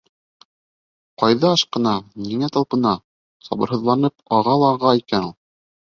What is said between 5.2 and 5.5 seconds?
ул?